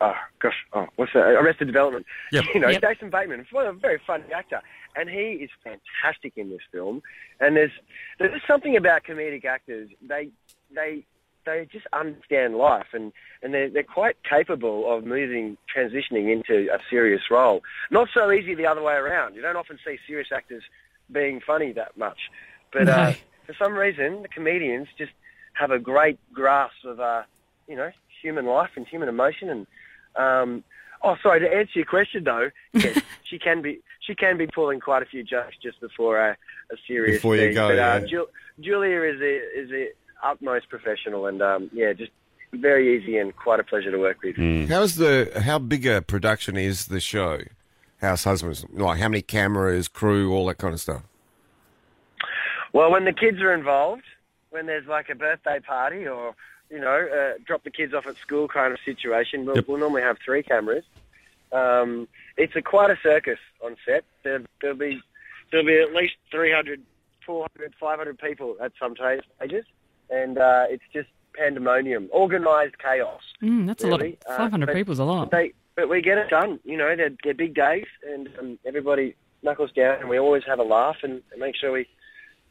oh 0.00 0.14
gosh, 0.38 0.64
oh, 0.72 0.86
what's 0.96 1.12
that? 1.12 1.26
Arrested 1.26 1.66
Development. 1.66 2.06
Yep. 2.32 2.44
You 2.54 2.60
know, 2.60 2.68
Yep. 2.68 2.82
Jason 2.82 3.10
Bateman, 3.10 3.46
a 3.54 3.72
very 3.72 4.00
funny 4.06 4.24
actor, 4.34 4.60
and 4.96 5.08
he 5.08 5.32
is 5.44 5.50
fantastic 5.62 6.32
in 6.36 6.48
this 6.50 6.62
film. 6.72 7.02
And 7.40 7.56
there's 7.56 7.72
there's 8.18 8.42
something 8.46 8.76
about 8.76 9.04
comedic 9.04 9.44
actors; 9.44 9.90
they 10.02 10.30
they 10.74 11.04
they 11.46 11.66
just 11.72 11.86
understand 11.92 12.56
life 12.56 12.88
and, 12.92 13.12
and 13.42 13.54
they're, 13.54 13.70
they're 13.70 13.82
quite 13.82 14.16
capable 14.28 14.92
of 14.92 15.04
moving, 15.04 15.56
transitioning 15.74 16.30
into 16.30 16.68
a 16.72 16.78
serious 16.90 17.22
role. 17.30 17.62
Not 17.90 18.08
so 18.12 18.30
easy 18.30 18.54
the 18.54 18.66
other 18.66 18.82
way 18.82 18.94
around. 18.94 19.34
You 19.34 19.42
don't 19.42 19.56
often 19.56 19.78
see 19.84 19.98
serious 20.06 20.28
actors 20.34 20.64
being 21.10 21.40
funny 21.40 21.72
that 21.72 21.96
much. 21.96 22.18
But 22.72 22.88
uh, 22.88 23.12
for 23.46 23.54
some 23.58 23.74
reason, 23.74 24.22
the 24.22 24.28
comedians 24.28 24.88
just 24.98 25.12
have 25.54 25.70
a 25.70 25.78
great 25.78 26.18
grasp 26.34 26.84
of, 26.84 27.00
uh, 27.00 27.22
you 27.66 27.76
know, 27.76 27.90
human 28.20 28.44
life 28.44 28.70
and 28.76 28.86
human 28.86 29.08
emotion. 29.08 29.48
And 29.48 29.66
um, 30.16 30.64
oh, 31.02 31.16
sorry 31.22 31.40
to 31.40 31.48
answer 31.50 31.72
your 31.76 31.86
question 31.86 32.24
though. 32.24 32.50
Yes, 32.74 33.00
she 33.22 33.38
can 33.38 33.62
be 33.62 33.80
she 34.00 34.14
can 34.14 34.36
be 34.36 34.46
pulling 34.46 34.80
quite 34.80 35.02
a 35.02 35.06
few 35.06 35.22
jokes 35.22 35.56
just 35.62 35.80
before 35.80 36.18
a, 36.18 36.36
a 36.70 36.76
serious 36.86 37.16
Before 37.16 37.36
you 37.36 37.52
go, 37.54 37.68
But 37.68 37.78
uh, 37.78 37.82
yeah. 37.82 38.06
Ju- 38.06 38.28
Julia 38.60 39.02
is 39.02 39.20
a, 39.20 39.60
is 39.60 39.70
a 39.72 39.88
utmost 40.22 40.68
professional 40.68 41.26
and 41.26 41.42
um, 41.42 41.70
yeah, 41.72 41.92
just 41.92 42.12
very 42.52 42.96
easy 42.96 43.18
and 43.18 43.34
quite 43.36 43.60
a 43.60 43.64
pleasure 43.64 43.90
to 43.90 43.98
work 43.98 44.18
with. 44.22 44.36
How's 44.68 44.96
the 44.96 45.30
how 45.44 45.58
big 45.58 45.86
a 45.86 46.02
production 46.02 46.56
is 46.56 46.86
the 46.86 47.00
show? 47.00 47.40
House 48.00 48.24
Husbands, 48.24 48.64
like 48.72 48.98
how 49.00 49.08
many 49.08 49.22
cameras, 49.22 49.88
crew, 49.88 50.32
all 50.32 50.46
that 50.46 50.58
kind 50.58 50.74
of 50.74 50.80
stuff. 50.80 51.02
Well, 52.72 52.90
when 52.92 53.04
the 53.04 53.12
kids 53.12 53.40
are 53.40 53.54
involved, 53.54 54.02
when 54.50 54.66
there's 54.66 54.86
like 54.86 55.08
a 55.08 55.14
birthday 55.14 55.60
party 55.60 56.06
or 56.06 56.34
you 56.70 56.80
know, 56.80 57.06
uh, 57.06 57.38
drop 57.46 57.62
the 57.62 57.70
kids 57.70 57.94
off 57.94 58.06
at 58.08 58.16
school 58.16 58.48
kind 58.48 58.72
of 58.72 58.80
situation, 58.84 59.46
we'll, 59.46 59.54
Yep. 59.54 59.68
we'll 59.68 59.78
normally 59.78 60.02
have 60.02 60.18
three 60.24 60.42
cameras. 60.42 60.82
Um, 61.52 62.08
it's 62.36 62.56
a 62.56 62.62
quite 62.62 62.90
a 62.90 62.98
circus 63.02 63.38
on 63.64 63.76
set. 63.86 64.04
There, 64.24 64.42
there'll 64.60 64.76
be 64.76 65.00
there'll 65.52 65.64
be 65.66 65.80
at 65.80 65.94
least 65.94 66.14
300, 66.32 66.82
400, 67.24 67.72
500 67.78 68.18
people 68.18 68.56
at 68.60 68.72
some 68.80 68.96
ta- 68.96 69.18
stages, 69.36 69.64
and 70.10 70.38
uh, 70.38 70.64
it's 70.68 70.82
just 70.92 71.08
pandemonium, 71.34 72.08
organised 72.12 72.78
chaos. 72.78 73.20
Mm, 73.42 73.66
that's 73.66 73.84
a 73.84 73.88
lot. 73.88 74.00
Of, 74.00 74.04
Really? 74.06 74.18
Uh, 74.28 74.36
500 74.36 74.66
but- 74.66 74.74
people's 74.74 74.98
a 74.98 75.04
lot. 75.04 75.30
They, 75.30 75.52
but 75.74 75.88
we 75.90 76.00
get 76.00 76.16
it 76.18 76.30
done. 76.30 76.58
You 76.64 76.76
know, 76.78 76.94
they're, 76.96 77.10
they're 77.22 77.34
big 77.34 77.54
days, 77.54 77.84
and 78.10 78.28
um, 78.38 78.58
everybody 78.64 79.14
knuckles 79.42 79.70
down, 79.72 80.00
and 80.00 80.08
we 80.08 80.18
always 80.18 80.42
have 80.46 80.58
a 80.58 80.62
laugh 80.62 80.96
and, 81.02 81.20
and 81.32 81.38
make 81.40 81.54
sure 81.54 81.70
we 81.72 81.86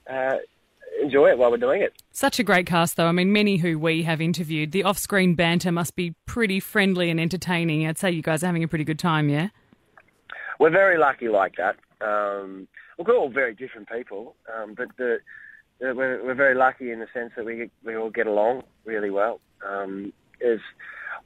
uh, 0.07 0.35
enjoy 1.01 1.29
it 1.31 1.37
while 1.39 1.49
we're 1.49 1.57
doing 1.57 1.81
it. 1.81 1.93
Such 2.11 2.39
a 2.39 2.43
great 2.43 2.67
cast, 2.67 2.97
though. 2.97 3.07
I 3.07 3.11
mean, 3.11 3.33
many 3.33 3.57
who 3.57 3.79
we 3.79 4.03
have 4.03 4.21
interviewed, 4.21 4.71
the 4.71 4.83
off 4.83 4.99
screen 4.99 5.33
banter 5.33 5.71
must 5.71 5.95
be 5.95 6.13
pretty 6.27 6.59
friendly 6.59 7.09
and 7.09 7.19
entertaining. 7.19 7.87
I'd 7.87 7.97
say 7.97 8.11
you 8.11 8.21
guys 8.21 8.43
are 8.43 8.47
having 8.47 8.63
a 8.63 8.67
pretty 8.67 8.85
good 8.85 8.99
time, 8.99 9.29
yeah? 9.29 9.49
We're 10.59 10.69
very 10.69 10.97
lucky 10.99 11.27
like 11.27 11.55
that. 11.57 11.77
Um, 12.01 12.67
look, 12.97 13.07
we're 13.07 13.17
all 13.17 13.29
very 13.29 13.55
different 13.55 13.89
people, 13.89 14.35
um, 14.55 14.75
but 14.75 14.87
the, 14.97 15.17
we're, 15.79 16.23
we're 16.23 16.35
very 16.35 16.55
lucky 16.55 16.91
in 16.91 16.99
the 16.99 17.07
sense 17.13 17.31
that 17.35 17.45
we 17.45 17.69
we 17.83 17.95
all 17.95 18.09
get 18.09 18.27
along 18.27 18.63
really 18.85 19.09
well. 19.09 19.39
Um, 19.67 20.13
there's 20.39 20.61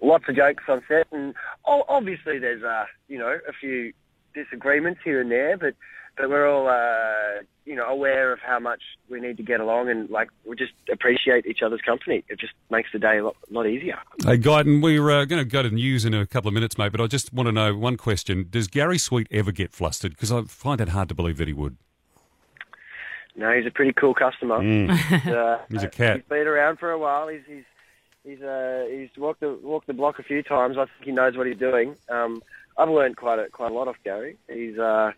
lots 0.01 0.25
of 0.27 0.35
jokes 0.35 0.63
on 0.67 0.81
set, 0.87 1.07
and 1.11 1.33
obviously 1.65 2.39
there's 2.39 2.63
uh, 2.63 2.85
you 3.07 3.17
know 3.17 3.37
a 3.47 3.53
few 3.53 3.93
disagreements 4.33 5.01
here 5.03 5.21
and 5.21 5.31
there, 5.31 5.57
but 5.57 5.75
but 6.17 6.29
we're 6.29 6.49
all 6.49 6.67
uh, 6.67 7.43
you 7.65 7.75
know 7.75 7.85
aware 7.85 8.33
of 8.33 8.39
how 8.39 8.59
much 8.59 8.81
we 9.09 9.19
need 9.19 9.37
to 9.37 9.43
get 9.43 9.59
along, 9.59 9.89
and 9.89 10.09
like 10.09 10.29
we 10.45 10.55
just 10.55 10.73
appreciate 10.91 11.45
each 11.45 11.61
other's 11.61 11.81
company. 11.81 12.23
It 12.27 12.39
just 12.39 12.53
makes 12.69 12.89
the 12.91 12.99
day 12.99 13.19
a 13.19 13.25
lot, 13.25 13.37
lot 13.49 13.67
easier. 13.67 13.99
Hey, 14.25 14.37
Gyton, 14.37 14.81
we're 14.81 15.09
uh, 15.11 15.25
going 15.25 15.41
to 15.41 15.49
go 15.49 15.63
to 15.63 15.69
the 15.69 15.75
news 15.75 16.05
in 16.05 16.13
a 16.13 16.25
couple 16.25 16.47
of 16.47 16.53
minutes, 16.53 16.77
mate, 16.77 16.91
but 16.91 17.01
I 17.01 17.07
just 17.07 17.33
want 17.33 17.47
to 17.47 17.51
know 17.51 17.75
one 17.75 17.97
question. 17.97 18.47
Does 18.49 18.67
Gary 18.67 18.97
Sweet 18.97 19.27
ever 19.31 19.51
get 19.51 19.71
flustered? 19.71 20.11
Because 20.11 20.31
I 20.31 20.41
find 20.43 20.81
it 20.81 20.89
hard 20.89 21.09
to 21.09 21.15
believe 21.15 21.37
that 21.37 21.47
he 21.47 21.53
would. 21.53 21.77
No, 23.39 23.53
he's 23.53 23.65
a 23.65 23.71
pretty 23.71 23.93
cool 23.93 24.13
customer. 24.13 24.61
He's, 24.61 24.89
uh, 25.27 25.59
He's 25.71 25.83
a 25.83 25.87
cat. 25.87 26.17
He's 26.17 26.25
been 26.25 26.45
around 26.45 26.77
for 26.77 26.91
a 26.91 26.99
while. 26.99 27.29
He's 27.29 27.39
he's 27.47 27.63
he's 28.25 28.41
uh, 28.41 28.85
he's 28.91 29.07
walked 29.17 29.39
the 29.39 29.57
walked 29.63 29.87
the 29.87 29.93
block 29.93 30.19
a 30.19 30.23
few 30.23 30.43
times. 30.43 30.77
I 30.77 30.85
think 30.85 31.05
he 31.05 31.11
knows 31.13 31.37
what 31.37 31.47
he's 31.47 31.57
doing. 31.57 31.95
Um, 32.09 32.43
I've 32.77 32.89
learned 32.89 33.15
quite 33.15 33.39
a 33.39 33.49
quite 33.49 33.71
a 33.71 33.73
lot 33.73 33.87
off 33.87 33.95
Gary. 34.03 34.35
He's 34.51 34.77
uh, 34.77 35.13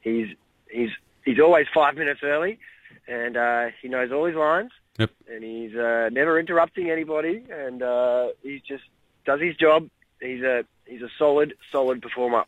he's 0.00 0.28
he's 0.70 0.88
he's 1.22 1.38
always 1.38 1.66
five 1.74 1.94
minutes 1.98 2.20
early, 2.22 2.58
and 3.06 3.36
uh, 3.36 3.66
he 3.82 3.88
knows 3.88 4.10
all 4.10 4.24
his 4.24 4.36
lines. 4.36 4.70
Yep. 4.98 5.10
And 5.30 5.44
he's 5.44 5.76
uh, 5.76 6.08
never 6.10 6.40
interrupting 6.40 6.88
anybody, 6.90 7.44
and 7.50 7.82
uh, 7.82 8.28
he 8.42 8.62
just 8.66 8.84
does 9.26 9.42
his 9.42 9.54
job. 9.56 9.90
He's 10.22 10.42
a 10.42 10.64
he's 10.86 11.02
a 11.02 11.10
solid 11.18 11.52
solid 11.70 12.00
performer. 12.00 12.44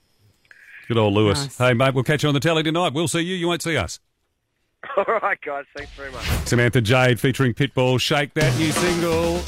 Good 0.86 0.96
old 0.96 1.12
Lewis. 1.12 1.38
Nice. 1.38 1.58
Hey, 1.58 1.74
mate, 1.74 1.92
we'll 1.92 2.02
catch 2.02 2.22
you 2.22 2.30
on 2.30 2.34
the 2.34 2.40
telly 2.40 2.62
tonight. 2.62 2.94
We'll 2.94 3.08
see 3.08 3.20
you. 3.20 3.34
You 3.34 3.46
won't 3.48 3.60
see 3.60 3.76
us. 3.76 4.00
All 4.96 5.04
right, 5.22 5.40
guys. 5.40 5.64
Thanks 5.76 5.92
very 5.92 6.10
much. 6.12 6.24
Samantha 6.46 6.80
Jade 6.80 7.18
featuring 7.18 7.54
Pitbull. 7.54 8.00
Shake 8.00 8.34
that 8.34 8.56
new 8.58 8.70
single. 8.72 9.40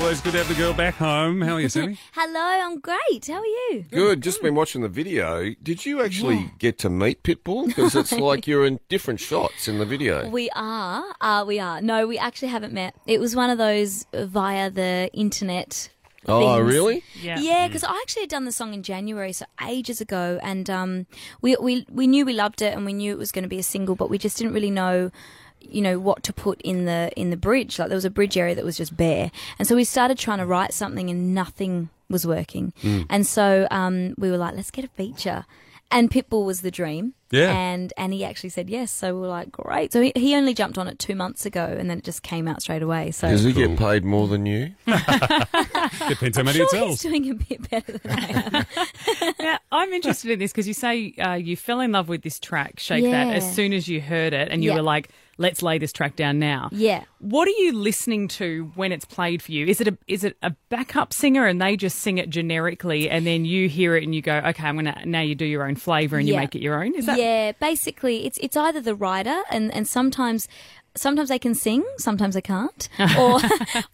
Always 0.00 0.20
good 0.20 0.32
to 0.32 0.38
have 0.38 0.48
the 0.48 0.54
girl 0.54 0.74
back 0.74 0.94
home. 0.94 1.40
How 1.40 1.54
are 1.54 1.60
you, 1.60 1.68
Sammy? 1.68 1.96
Hello, 2.14 2.40
I'm 2.40 2.80
great. 2.80 3.26
How 3.26 3.38
are 3.38 3.46
you? 3.46 3.84
Good. 3.90 4.22
Just 4.22 4.42
been 4.42 4.56
watching 4.56 4.82
the 4.82 4.88
video. 4.88 5.54
Did 5.62 5.86
you 5.86 6.02
actually 6.02 6.50
get 6.58 6.78
to 6.80 6.90
meet 6.90 7.22
Pitbull? 7.22 7.68
Because 7.68 7.94
it's 7.94 8.10
like 8.18 8.48
you're 8.48 8.66
in 8.66 8.80
different 8.88 9.20
shots 9.20 9.68
in 9.68 9.78
the 9.78 9.86
video. 9.86 10.28
We 10.28 10.50
are. 10.56 11.04
Uh, 11.20 11.44
we 11.46 11.60
are. 11.60 11.80
No, 11.80 12.08
we 12.08 12.18
actually 12.18 12.48
haven't 12.48 12.72
met. 12.72 12.96
It 13.06 13.20
was 13.20 13.36
one 13.36 13.50
of 13.50 13.58
those 13.58 14.04
via 14.12 14.68
the 14.68 15.10
internet. 15.14 15.90
Oh, 16.26 16.56
things. 16.56 16.72
really? 16.72 17.04
Yeah. 17.20 17.38
Yeah, 17.38 17.66
because 17.66 17.84
I 17.84 17.92
actually 18.02 18.22
had 18.22 18.30
done 18.30 18.44
the 18.44 18.52
song 18.52 18.74
in 18.74 18.82
January, 18.82 19.32
so 19.32 19.46
ages 19.66 20.00
ago, 20.00 20.38
and 20.42 20.68
um, 20.70 21.06
we 21.40 21.56
we 21.60 21.86
we 21.90 22.06
knew 22.06 22.24
we 22.24 22.32
loved 22.32 22.62
it, 22.62 22.74
and 22.74 22.84
we 22.84 22.92
knew 22.92 23.12
it 23.12 23.18
was 23.18 23.32
going 23.32 23.42
to 23.42 23.48
be 23.48 23.58
a 23.58 23.64
single, 23.64 23.94
but 23.94 24.10
we 24.10 24.18
just 24.18 24.38
didn't 24.38 24.54
really 24.54 24.70
know, 24.70 25.10
you 25.60 25.82
know, 25.82 25.98
what 25.98 26.22
to 26.24 26.32
put 26.32 26.60
in 26.62 26.84
the 26.84 27.10
in 27.16 27.30
the 27.30 27.36
bridge. 27.36 27.78
Like 27.78 27.88
there 27.88 27.96
was 27.96 28.04
a 28.04 28.10
bridge 28.10 28.36
area 28.36 28.54
that 28.54 28.64
was 28.64 28.76
just 28.76 28.96
bare, 28.96 29.30
and 29.58 29.68
so 29.68 29.76
we 29.76 29.84
started 29.84 30.18
trying 30.18 30.38
to 30.38 30.46
write 30.46 30.72
something, 30.72 31.10
and 31.10 31.34
nothing 31.34 31.90
was 32.08 32.26
working, 32.26 32.72
and 33.10 33.26
so 33.26 33.66
um, 33.70 34.14
we 34.18 34.30
were 34.30 34.38
like, 34.38 34.54
let's 34.54 34.70
get 34.70 34.84
a 34.84 34.88
feature. 34.88 35.44
And 35.90 36.10
Pitbull 36.10 36.44
was 36.44 36.62
the 36.62 36.70
dream, 36.72 37.14
Yeah. 37.34 37.52
and 37.52 37.92
and 37.96 38.12
he 38.12 38.24
actually 38.24 38.50
said 38.50 38.70
yes. 38.70 38.90
So 38.92 39.14
we 39.14 39.20
were 39.22 39.26
like, 39.28 39.50
great. 39.52 39.92
So 39.92 40.00
he, 40.00 40.12
he 40.16 40.34
only 40.36 40.54
jumped 40.54 40.78
on 40.78 40.88
it 40.88 40.98
two 40.98 41.14
months 41.14 41.44
ago, 41.46 41.64
and 41.78 41.90
then 41.90 41.98
it 41.98 42.04
just 42.04 42.22
came 42.22 42.46
out 42.48 42.62
straight 42.62 42.82
away. 42.82 43.10
So 43.10 43.28
Does 43.28 43.44
he 43.44 43.52
get 43.52 43.76
paid 43.76 44.04
more 44.04 44.28
than 44.28 44.46
you? 44.46 44.72
Depends 46.08 46.36
how 46.36 46.42
many 46.42 46.58
sure 46.58 46.68
it 46.72 46.86
he's 46.88 47.00
doing 47.02 47.30
a 47.30 47.34
bit 47.34 47.70
better 47.70 47.98
than 47.98 48.10
I 48.12 48.26
am. 48.56 49.34
Now, 49.40 49.58
I'm 49.72 49.92
interested 49.92 50.30
in 50.30 50.38
this 50.38 50.52
because 50.52 50.66
you 50.68 50.74
say 50.74 51.12
uh, 51.18 51.34
you 51.34 51.56
fell 51.56 51.80
in 51.80 51.92
love 51.92 52.08
with 52.08 52.22
this 52.22 52.38
track, 52.38 52.78
Shake 52.78 53.04
That, 53.04 53.34
as 53.34 53.54
soon 53.54 53.72
as 53.72 53.88
you 53.88 54.00
heard 54.00 54.32
it, 54.32 54.48
and 54.50 54.62
you 54.64 54.70
Yeah. 54.70 54.76
were 54.76 54.82
like, 54.82 55.10
let's 55.38 55.62
lay 55.62 55.78
this 55.78 55.92
track 55.92 56.16
down 56.16 56.38
now. 56.38 56.68
Yeah. 56.72 57.04
What 57.18 57.48
are 57.48 57.52
you 57.58 57.72
listening 57.72 58.28
to 58.28 58.70
when 58.74 58.92
it's 58.92 59.04
played 59.04 59.42
for 59.42 59.52
you? 59.52 59.66
Is 59.66 59.80
it 59.80 59.88
a 59.88 59.98
is 60.06 60.24
it 60.24 60.36
a 60.42 60.54
backup 60.68 61.12
singer 61.12 61.46
and 61.46 61.60
they 61.60 61.76
just 61.76 62.00
sing 62.00 62.18
it 62.18 62.30
generically, 62.30 63.08
and 63.08 63.26
then 63.26 63.44
you 63.44 63.68
hear 63.68 63.96
it 63.96 64.04
and 64.04 64.14
you 64.14 64.22
go, 64.22 64.36
okay, 64.38 64.64
I'm 64.64 64.76
gonna 64.76 65.02
now 65.04 65.20
you 65.20 65.34
do 65.34 65.44
your 65.44 65.66
own 65.66 65.76
flavour 65.76 66.18
and 66.18 66.28
you 66.28 66.36
make 66.36 66.54
it 66.54 66.60
your 66.62 66.82
own? 66.82 66.94
Is 66.94 67.06
that 67.06 67.18
yeah, 67.18 67.52
basically, 67.52 68.26
it's 68.26 68.38
it's 68.38 68.56
either 68.56 68.80
the 68.80 68.94
writer 68.94 69.42
and 69.50 69.72
and 69.72 69.86
sometimes. 69.88 70.48
Sometimes 70.96 71.28
they 71.28 71.38
can 71.40 71.54
sing, 71.54 71.82
sometimes 71.98 72.34
they 72.34 72.40
can't, 72.40 72.88
or 73.18 73.40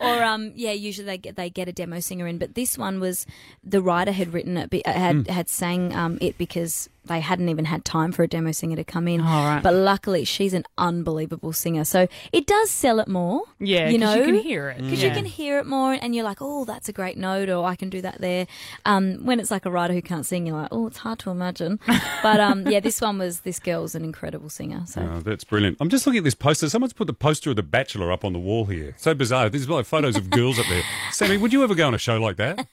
or 0.00 0.22
um 0.22 0.52
yeah. 0.54 0.72
Usually 0.72 1.06
they 1.06 1.18
get 1.18 1.36
they 1.36 1.48
get 1.50 1.66
a 1.68 1.72
demo 1.72 2.00
singer 2.00 2.26
in, 2.26 2.38
but 2.38 2.54
this 2.54 2.76
one 2.76 3.00
was 3.00 3.26
the 3.64 3.80
writer 3.80 4.12
had 4.12 4.32
written 4.34 4.56
it, 4.58 4.68
be- 4.70 4.84
uh, 4.84 4.92
had 4.92 5.26
had 5.28 5.48
sang 5.48 5.94
um 5.94 6.18
it 6.20 6.36
because 6.36 6.90
they 7.06 7.20
hadn't 7.20 7.48
even 7.48 7.64
had 7.64 7.82
time 7.84 8.12
for 8.12 8.22
a 8.22 8.28
demo 8.28 8.52
singer 8.52 8.76
to 8.76 8.84
come 8.84 9.08
in. 9.08 9.22
Oh, 9.22 9.24
right. 9.24 9.62
But 9.62 9.72
luckily, 9.74 10.24
she's 10.26 10.52
an 10.52 10.64
unbelievable 10.76 11.52
singer, 11.54 11.84
so 11.84 12.06
it 12.32 12.46
does 12.46 12.70
sell 12.70 13.00
it 13.00 13.08
more. 13.08 13.42
Yeah, 13.58 13.88
you 13.88 13.96
know, 13.98 14.14
you 14.14 14.22
can 14.24 14.34
hear 14.34 14.68
it. 14.68 14.76
because 14.82 15.02
Yeah. 15.02 15.08
you 15.08 15.14
can 15.14 15.24
hear 15.24 15.58
it 15.58 15.66
more, 15.66 15.94
and 15.94 16.14
you're 16.14 16.24
like, 16.24 16.38
oh, 16.42 16.66
that's 16.66 16.90
a 16.90 16.92
great 16.92 17.16
note, 17.16 17.48
or 17.48 17.64
I 17.64 17.74
can 17.74 17.88
do 17.88 18.02
that 18.02 18.20
there. 18.20 18.46
Um, 18.84 19.24
when 19.24 19.40
it's 19.40 19.50
like 19.50 19.64
a 19.64 19.70
writer 19.70 19.94
who 19.94 20.02
can't 20.02 20.26
sing, 20.26 20.46
you're 20.46 20.56
like, 20.56 20.68
oh, 20.72 20.86
it's 20.88 20.98
hard 20.98 21.18
to 21.20 21.30
imagine. 21.30 21.80
But 22.22 22.38
um, 22.38 22.68
yeah, 22.68 22.80
this 22.80 23.00
one 23.00 23.16
was 23.18 23.40
this 23.40 23.58
girl's 23.58 23.94
an 23.94 24.04
incredible 24.04 24.50
singer. 24.50 24.82
So 24.86 25.00
Oh, 25.00 25.20
that's 25.20 25.42
brilliant. 25.42 25.78
I'm 25.80 25.88
just 25.88 26.06
looking 26.06 26.18
at 26.18 26.24
this 26.24 26.34
poster. 26.34 26.68
Someone's 26.90 26.98
put 26.98 27.06
the 27.06 27.12
poster 27.14 27.50
of 27.50 27.56
The 27.56 27.62
Bachelor 27.62 28.10
up 28.10 28.24
on 28.24 28.32
the 28.32 28.38
wall 28.38 28.64
here. 28.66 28.94
So 28.98 29.14
bizarre. 29.14 29.48
There's 29.48 29.68
like 29.68 29.86
photos 29.86 30.16
of 30.16 30.28
girls 30.30 30.58
up 30.58 30.66
there. 30.68 30.82
Sammy, 31.12 31.36
would 31.36 31.52
you 31.52 31.62
ever 31.62 31.74
go 31.74 31.86
on 31.86 31.94
a 31.94 31.98
show 31.98 32.20
like 32.20 32.36
that? 32.36 32.66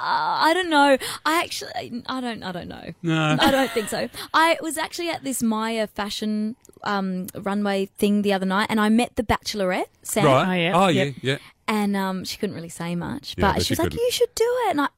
I 0.00 0.52
don't 0.54 0.68
know. 0.70 0.96
I 1.24 1.40
actually, 1.42 2.02
I 2.06 2.20
don't, 2.20 2.42
I 2.42 2.52
don't 2.52 2.68
know. 2.68 2.92
No. 3.02 3.36
I 3.40 3.50
don't 3.50 3.70
think 3.72 3.88
so. 3.88 4.08
I 4.34 4.56
was 4.60 4.76
actually 4.78 5.08
at 5.10 5.24
this 5.24 5.42
Maya 5.42 5.86
fashion 5.86 6.54
um, 6.84 7.26
runway 7.34 7.86
thing 7.86 8.22
the 8.22 8.32
other 8.32 8.46
night, 8.46 8.66
and 8.70 8.78
I 8.80 8.90
met 8.90 9.16
the 9.16 9.22
Bachelorette, 9.24 9.86
Sam, 10.02 10.24
Right. 10.26 10.46
Oh, 10.46 10.52
yeah. 10.54 10.72
Oh, 10.84 10.88
Yep. 10.88 11.14
yeah, 11.22 11.32
yeah. 11.32 11.38
and 11.66 11.96
um, 11.96 12.24
she 12.24 12.36
couldn't 12.38 12.54
really 12.54 12.68
say 12.68 12.94
much, 12.94 13.34
Yeah, 13.36 13.46
but 13.48 13.54
but 13.54 13.62
she 13.62 13.66
she 13.68 13.72
was 13.72 13.78
like, 13.80 13.84
couldn't. 13.90 14.00
"You 14.04 14.10
should 14.12 14.34
do 14.36 14.44
it," 14.66 14.70
and 14.72 14.80
I, 14.82 14.88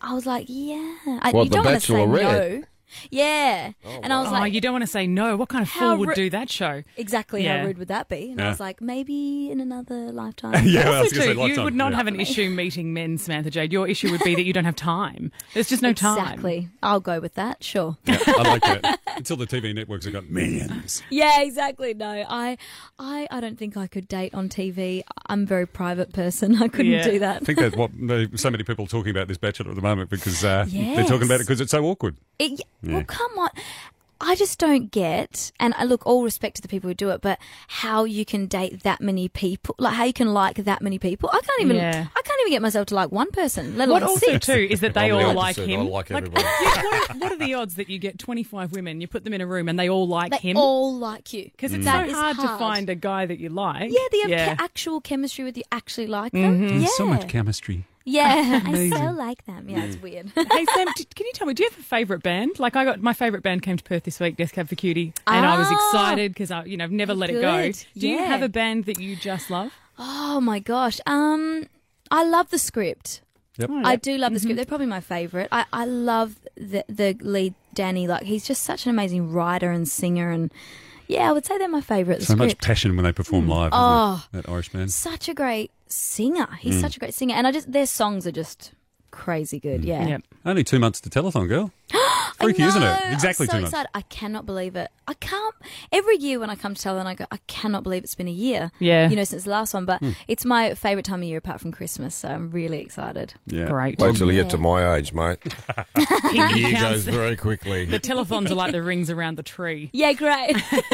I 0.00 0.14
was 0.14 0.24
like, 0.24 0.46
"Yeah." 0.48 0.96
I, 1.20 1.30
What, 1.32 1.44
you 1.44 1.50
the 1.50 1.56
don't 1.56 1.64
want 1.66 1.80
to 1.82 1.86
say 1.86 1.94
Bachelorette? 1.94 2.60
no. 2.60 2.64
Yeah, 3.10 3.72
oh, 3.84 4.00
and 4.02 4.12
I 4.12 4.20
was 4.20 4.28
Oh, 4.28 4.32
like, 4.32 4.52
you 4.52 4.60
don't 4.60 4.72
want 4.72 4.82
to 4.82 4.86
say 4.86 5.06
no. 5.06 5.36
What 5.36 5.48
kind 5.48 5.62
of 5.62 5.68
fool 5.68 5.96
would 5.98 6.08
ru- 6.10 6.14
do 6.14 6.30
that 6.30 6.50
show? 6.50 6.82
Exactly 6.96 7.44
Yeah. 7.44 7.60
how 7.60 7.66
rude 7.66 7.78
would 7.78 7.88
that 7.88 8.08
be? 8.08 8.30
And 8.30 8.38
Yeah. 8.40 8.46
I 8.46 8.48
was 8.50 8.60
like, 8.60 8.80
maybe 8.80 9.50
in 9.50 9.60
another 9.60 10.12
lifetime. 10.12 10.64
Yeah, 10.66 10.88
I 10.88 11.00
was 11.02 11.12
Also, 11.12 11.16
gonna 11.16 11.26
say 11.26 11.34
too, 11.34 11.54
you 11.54 11.62
would 11.64 11.74
not 11.74 11.92
yeah. 11.92 11.98
have 11.98 12.06
an 12.06 12.20
issue 12.20 12.48
meeting 12.50 12.92
men, 12.94 13.18
Samantha 13.18 13.50
Jade. 13.50 13.72
Your 13.72 13.86
issue 13.88 14.10
would 14.10 14.22
be 14.22 14.34
that 14.34 14.44
you 14.44 14.52
don't 14.52 14.64
have 14.64 14.76
time. 14.76 15.30
There's 15.54 15.68
just 15.68 15.82
no 15.82 15.92
time. 15.92 16.18
Exactly. 16.18 16.68
I'll 16.82 17.00
go 17.00 17.20
with 17.20 17.34
that. 17.34 17.62
Sure. 17.64 17.96
Yeah, 18.04 18.18
I 18.26 18.42
like 18.58 18.62
that. 18.82 19.00
Until 19.16 19.36
the 19.36 19.46
TV 19.46 19.74
networks 19.74 20.04
have 20.04 20.14
got 20.14 20.28
millions. 20.28 21.02
yeah, 21.10 21.40
exactly. 21.42 21.94
No, 21.94 22.24
I, 22.28 22.58
I, 22.98 23.26
I 23.30 23.40
don't 23.40 23.58
think 23.58 23.76
I 23.76 23.86
could 23.86 24.06
date 24.08 24.34
on 24.34 24.48
TV. 24.48 25.02
I'm 25.26 25.42
a 25.44 25.46
very 25.46 25.66
private 25.66 26.12
person. 26.12 26.62
I 26.62 26.68
couldn't 26.68 26.92
Yeah. 26.92 27.04
do 27.04 27.18
that. 27.20 27.36
I 27.42 27.44
think 27.44 27.58
that's 27.58 27.76
what 27.76 27.90
so 28.38 28.50
many 28.50 28.62
people 28.64 28.84
are 28.84 28.88
talking 28.88 29.10
about 29.10 29.28
this 29.28 29.38
Bachelor 29.38 29.70
at 29.70 29.76
the 29.76 29.82
moment 29.82 30.10
because 30.10 30.44
uh, 30.44 30.66
they're 30.68 31.04
talking 31.04 31.24
about 31.26 31.36
it 31.40 31.46
because 31.46 31.60
it's 31.60 31.70
so 31.70 31.84
awkward. 31.86 32.16
It, 32.38 32.60
Well, 32.82 33.04
come 33.04 33.30
on. 33.38 33.48
I 34.20 34.34
just 34.34 34.58
don't 34.58 34.90
get, 34.90 35.52
and 35.60 35.74
I 35.76 35.84
look, 35.84 36.06
all 36.06 36.22
respect 36.24 36.56
to 36.56 36.62
the 36.62 36.68
people 36.68 36.88
who 36.88 36.94
do 36.94 37.10
it, 37.10 37.20
but 37.20 37.38
how 37.68 38.04
you 38.04 38.24
can 38.24 38.46
date 38.46 38.82
that 38.82 39.00
many 39.00 39.28
people, 39.28 39.74
like 39.78 39.94
how 39.94 40.04
you 40.04 40.12
can 40.12 40.32
like 40.32 40.56
that 40.56 40.80
many 40.80 40.98
people. 40.98 41.28
I 41.32 41.40
can't 41.40 41.60
even, 41.62 41.76
Yeah. 41.76 42.06
I 42.16 42.22
can't 42.22 42.40
even 42.40 42.50
get 42.52 42.62
myself 42.62 42.86
to 42.86 42.94
like 42.94 43.12
one 43.12 43.30
person, 43.30 43.76
let 43.76 43.88
What 43.88 44.02
alone 44.02 44.12
also 44.14 44.26
six. 44.26 44.46
too 44.46 44.66
is 44.70 44.80
that 44.80 44.94
they 44.94 45.10
I'm 45.10 45.26
all 45.26 45.34
like 45.34 45.56
him. 45.56 45.80
I 45.80 45.82
like 45.84 46.10
everybody. 46.10 46.42
yeah, 46.42 46.82
what, 46.82 47.10
are, 47.10 47.16
what 47.18 47.32
are 47.32 47.36
the 47.38 47.54
odds 47.54 47.74
that 47.74 47.90
you 47.90 47.98
get 47.98 48.18
25 48.18 48.72
women, 48.72 49.00
you 49.00 49.06
put 49.08 49.24
them 49.24 49.32
in 49.34 49.40
a 49.40 49.46
room, 49.46 49.68
and 49.68 49.78
they 49.78 49.88
all 49.90 50.08
like 50.08 50.30
They 50.30 50.38
him? 50.38 50.56
all 50.56 50.94
like 50.96 51.32
you 51.32 51.44
Because 51.44 51.72
it's 51.72 51.82
mm. 51.82 51.84
That 51.84 52.06
so 52.06 52.10
is 52.10 52.16
hard, 52.16 52.36
to 52.38 52.48
find 52.58 52.88
a 52.90 52.94
guy 52.94 53.26
that 53.26 53.38
you 53.38 53.48
like. 53.50 53.90
Yeah, 53.92 53.98
the 54.10 54.24
yeah. 54.28 54.54
ca- 54.56 54.64
actual 54.64 55.00
chemistry 55.00 55.44
with 55.44 55.56
you. 55.56 55.62
Actually 55.70 56.06
like 56.06 56.32
them. 56.32 56.80
Yeah, 56.80 56.88
so 56.96 57.06
much 57.06 57.28
chemistry. 57.28 57.84
Yeah, 58.08 58.60
I 58.66 58.88
so 58.88 59.10
like 59.10 59.44
them. 59.46 59.68
Yeah, 59.68 59.82
it's 59.84 60.00
weird. 60.00 60.30
hey 60.34 60.64
Sam, 60.74 60.86
d- 60.96 61.06
can 61.14 61.26
you 61.26 61.32
tell 61.34 61.46
me? 61.48 61.54
Do 61.54 61.64
you 61.64 61.68
have 61.70 61.78
a 61.78 61.82
favourite 61.82 62.22
band? 62.22 62.58
Like 62.60 62.76
I 62.76 62.84
got 62.84 63.02
my 63.02 63.12
favourite 63.12 63.42
band 63.42 63.62
came 63.62 63.76
to 63.76 63.82
Perth 63.82 64.04
this 64.04 64.20
week, 64.20 64.36
Death 64.36 64.52
Cab 64.52 64.68
for 64.68 64.76
Cutie, 64.76 65.12
and 65.26 65.44
I 65.44 65.58
was 65.58 65.66
Ah. 65.68 65.74
excited 65.74 66.32
because 66.32 66.50
I, 66.52 66.64
you 66.64 66.76
know, 66.76 66.84
I've 66.84 66.92
never 66.92 67.14
let 67.14 67.30
it 67.30 67.40
go. 67.40 67.62
Good. 67.62 67.84
Do 67.98 68.08
you 68.08 68.16
Yeah. 68.16 68.26
have 68.26 68.42
a 68.42 68.48
band 68.48 68.84
that 68.84 69.00
you 69.00 69.16
just 69.16 69.50
love? 69.50 69.72
oh 69.98 70.40
my 70.40 70.60
gosh. 70.60 71.00
Um, 71.06 71.66
I 72.10 72.22
love 72.24 72.50
the 72.50 72.58
script. 72.58 73.22
Yep. 73.58 73.70
I 73.84 73.96
do 73.96 74.18
love 74.18 74.34
the 74.34 74.38
script. 74.38 74.56
They're 74.56 74.66
probably 74.66 74.86
my 74.86 75.00
favourite. 75.00 75.48
I, 75.50 75.64
I 75.72 75.84
love 75.86 76.36
the 76.56 76.84
the 76.88 77.16
lead 77.20 77.54
Danny. 77.74 78.06
Like 78.06 78.22
he's 78.22 78.46
just 78.46 78.62
such 78.62 78.86
an 78.86 78.90
amazing 78.90 79.32
writer 79.32 79.70
and 79.72 79.88
singer, 79.88 80.30
and 80.30 80.52
yeah, 81.08 81.28
I 81.28 81.32
would 81.32 81.44
say 81.46 81.56
they're 81.58 81.66
my 81.68 81.80
favourite. 81.80 82.20
The 82.20 82.26
So 82.26 82.36
much 82.36 82.50
script. 82.50 82.64
passion 82.64 82.94
when 82.96 83.04
they 83.04 83.12
perform 83.12 83.48
live. 83.48 83.70
Oh. 83.72 84.16
isn't 84.18 84.32
there? 84.32 84.42
that 84.42 84.48
Irish 84.50 84.68
band. 84.68 84.92
such 84.92 85.28
a 85.28 85.34
great 85.34 85.70
singer. 85.88 86.46
Mm. 86.46 86.56
He's 86.56 86.80
such 86.80 86.96
a 86.96 86.98
great 87.00 87.14
singer, 87.14 87.34
and 87.34 87.46
I 87.46 87.52
just 87.52 87.70
their 87.70 87.86
songs 87.86 88.26
are 88.26 88.32
just 88.32 88.72
crazy 89.10 89.58
good. 89.60 89.82
Mm. 89.82 90.08
Yeah. 90.08 90.18
Only 90.44 90.64
two 90.64 90.78
months 90.78 91.00
to 91.02 91.10
telethon, 91.10 91.48
girl. 91.48 91.72
I 91.92 92.32
Freaky, 92.40 92.62
isn't 92.64 92.82
it? 92.82 93.00
Exactly 93.12 93.44
I'm 93.44 93.50
so 93.50 93.56
two 93.70 93.72
months. 93.72 93.90
I 93.94 94.00
cannot 94.02 94.44
believe 94.46 94.76
it. 94.76 94.90
I 95.08 95.14
can't. 95.14 95.54
Every 95.92 96.16
year 96.16 96.38
when 96.40 96.50
I 96.50 96.56
come 96.56 96.74
to 96.74 96.88
Telethon, 96.88 97.06
I 97.06 97.14
go, 97.14 97.26
I 97.30 97.38
cannot 97.46 97.82
believe 97.84 98.02
it's 98.02 98.14
been 98.14 98.26
a 98.28 98.32
year. 98.32 98.72
Yeah. 98.80 99.08
You 99.08 99.16
know, 99.16 99.24
since 99.24 99.44
the 99.44 99.50
last 99.50 99.72
one. 99.72 99.84
Hmm. 99.84 99.86
But 99.86 100.02
it's 100.28 100.44
my 100.44 100.74
favourite 100.74 101.04
time 101.04 101.20
of 101.22 101.28
year 101.28 101.38
apart 101.38 101.60
from 101.60 101.70
Christmas, 101.72 102.14
so 102.14 102.28
I'm 102.28 102.50
really 102.50 102.80
excited. 102.80 103.34
Yeah. 103.46 103.68
Great. 103.68 103.98
Wait 104.00 104.16
till 104.16 104.30
you 104.32 104.42
get 104.42 104.50
to 104.50 104.58
my 104.58 104.96
age, 104.96 105.12
mate. 105.12 105.38
He 106.32 106.60
Year 106.60 106.80
goes 106.80 107.04
very 107.04 107.36
quickly. 107.36 107.84
the 107.86 107.98
telephones 107.98 108.50
are 108.50 108.54
like 108.54 108.72
the 108.72 108.82
rings 108.82 109.10
around 109.10 109.36
the 109.36 109.42
tree. 109.42 109.90
Yeah, 109.92 110.12
great. 110.12 110.54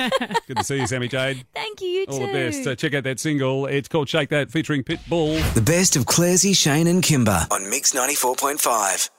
Good 0.46 0.58
to 0.58 0.64
see 0.64 0.78
you, 0.78 0.86
Sammy 0.86 1.08
Jade. 1.08 1.44
Thank 1.54 1.80
you. 1.80 1.88
You 1.88 2.04
All 2.08 2.18
too. 2.18 2.26
the 2.26 2.32
best. 2.32 2.66
Uh, 2.66 2.74
check 2.76 2.94
out 2.94 3.04
that 3.04 3.18
single. 3.18 3.66
It's 3.66 3.88
called 3.88 4.08
Shake 4.08 4.28
That, 4.28 4.50
featuring 4.50 4.84
Pitbull. 4.84 5.40
The 5.54 5.60
best 5.62 5.96
of 5.96 6.04
Clairsy, 6.04 6.54
Shane, 6.56 6.86
and 6.86 7.02
Kymba 7.02 7.50
on 7.50 7.68
Mix 7.70 7.92
94.5. 7.92 9.10